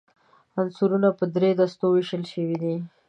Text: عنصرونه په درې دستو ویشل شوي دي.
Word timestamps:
عنصرونه 0.59 1.09
په 1.19 1.25
درې 1.35 1.51
دستو 1.59 1.85
ویشل 1.91 2.23
شوي 2.33 2.55
دي. 2.63 2.75